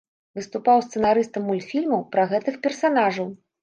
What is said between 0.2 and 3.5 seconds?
Выступаў сцэнарыстам мультфільмаў пра гэтых персанажаў.